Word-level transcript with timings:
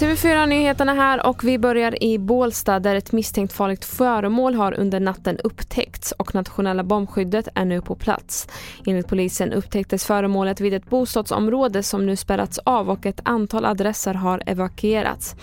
TV4-nyheterna 0.00 0.94
här 0.94 1.26
och 1.26 1.44
vi 1.44 1.58
börjar 1.58 2.02
i 2.02 2.18
Bålsta 2.18 2.80
där 2.80 2.94
ett 2.94 3.12
misstänkt 3.12 3.52
farligt 3.52 3.84
föremål 3.84 4.54
har 4.54 4.74
under 4.74 5.00
natten 5.00 5.38
upptäckts 5.38 6.12
och 6.12 6.34
nationella 6.34 6.84
bombskyddet 6.84 7.48
är 7.54 7.64
nu 7.64 7.80
på 7.80 7.94
plats. 7.94 8.48
Enligt 8.86 9.08
polisen 9.08 9.52
upptäcktes 9.52 10.04
föremålet 10.04 10.60
vid 10.60 10.74
ett 10.74 10.90
bostadsområde 10.90 11.82
som 11.82 12.06
nu 12.06 12.16
spärrats 12.16 12.58
av 12.58 12.90
och 12.90 13.06
ett 13.06 13.20
antal 13.24 13.64
adresser 13.64 14.14
har 14.14 14.42
evakuerats. 14.46 15.36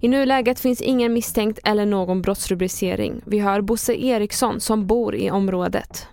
I 0.00 0.08
nuläget 0.08 0.60
finns 0.60 0.80
ingen 0.80 1.12
misstänkt 1.12 1.58
eller 1.64 1.86
någon 1.86 2.22
brottsrubricering. 2.22 3.20
Vi 3.24 3.38
hör 3.38 3.60
Bosse 3.60 3.94
Eriksson 3.94 4.60
som 4.60 4.86
bor 4.86 5.14
i 5.14 5.30
området. 5.30 6.06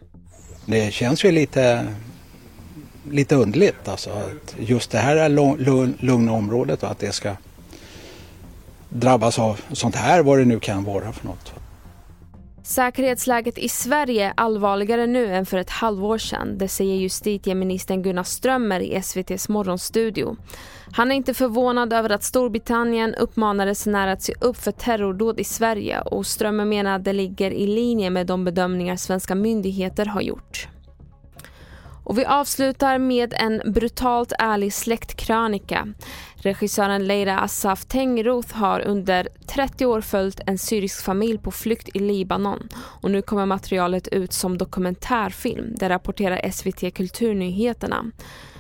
Det 0.66 0.94
känns 0.94 1.26
ju 1.26 1.32
lite, 1.32 1.88
lite 3.12 3.36
underligt 3.36 3.88
alltså 3.88 4.10
att 4.10 4.56
just 4.60 4.92
det 4.92 4.98
här 4.98 5.30
lugna 6.06 6.32
området 6.32 6.84
och 6.84 6.92
att 6.92 7.00
det 7.00 7.12
ska 7.12 7.36
drabbas 8.90 9.40
av 9.40 9.62
sånt 9.72 9.96
här, 9.96 10.24
vad 10.24 10.40
det 10.40 10.46
nu 10.46 10.60
kan 10.60 10.84
vara 10.84 11.12
för 11.12 11.28
något. 11.28 11.54
Säkerhetsläget 12.64 13.58
i 13.58 13.70
Sverige 13.70 14.26
är 14.26 14.34
allvarligare 14.38 15.08
nu 15.08 15.36
än 15.36 15.46
för 15.46 15.58
ett 15.58 15.70
halvår 15.70 16.18
sedan. 16.18 16.58
Det 16.58 16.68
säger 16.68 16.96
justitieministern 16.96 18.04
Gunnar 18.04 18.24
Strömmer 18.24 18.80
i 18.80 18.96
SVTs 18.96 19.50
morgonstudio. 19.50 20.36
Han 20.92 21.12
är 21.12 21.16
inte 21.16 21.34
förvånad 21.34 21.94
över 21.94 22.10
att 22.10 22.24
Storbritannien 22.24 23.16
uppmanar 23.16 23.66
resenärer 23.66 24.14
att 24.14 24.22
se 24.22 24.34
upp 24.42 24.58
för 24.58 24.72
terrordåd 24.72 25.40
i 25.40 25.44
Sverige 25.44 26.02
och 26.02 26.26
Strömmer 26.26 26.66
menar 26.66 26.96
att 26.96 27.04
det 27.04 27.14
ligger 27.14 27.52
i 27.52 27.68
linje 27.68 28.10
med 28.10 28.28
de 28.28 28.46
bedömningar 28.46 28.96
svenska 28.96 29.36
myndigheter 29.36 30.06
har 30.06 30.22
gjort. 30.22 30.68
Och 32.08 32.18
vi 32.18 32.26
avslutar 32.26 32.98
med 32.98 33.34
en 33.38 33.62
brutalt 33.66 34.34
ärlig 34.40 34.74
släktkrönika. 34.74 35.88
Regissören 36.36 37.08
Leila 37.08 37.40
Assaf 37.40 37.86
Tengroth 37.86 38.56
har 38.56 38.80
under 38.80 39.28
30 39.48 39.86
år 39.86 40.02
följt 40.02 40.40
en 40.46 40.58
syrisk 40.58 41.04
familj 41.04 41.38
på 41.38 41.52
flykt 41.52 41.96
i 41.96 42.00
Libanon 42.00 42.70
och 42.76 43.12
nu 43.12 43.22
kommer 43.22 43.46
materialet 43.46 44.08
ut 44.08 44.34
som 44.34 44.58
dokumentärfilm, 44.58 45.76
det 45.80 45.90
rapporterar 45.90 46.52
SVT 46.52 46.96
Kulturnyheterna. 46.96 48.12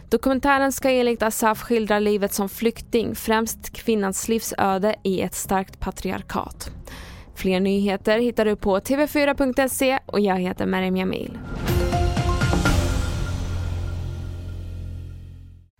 Dokumentären 0.09 0.71
ska 0.71 0.89
enligt 0.89 1.23
Assaf 1.23 1.61
skildra 1.61 1.99
livet 1.99 2.33
som 2.33 2.49
flykting, 2.49 3.15
främst 3.15 3.73
kvinnans 3.73 4.27
livsöde 4.27 4.95
i 5.03 5.21
ett 5.21 5.35
starkt 5.35 5.79
patriarkat. 5.79 6.69
Fler 7.35 7.59
nyheter 7.59 8.19
hittar 8.19 8.45
du 8.45 8.55
på 8.55 8.79
tv4.se 8.79 9.99
och 10.05 10.19
jag 10.19 10.39
heter 10.39 10.65
Meriem 10.65 10.97
Jamil. 10.97 11.37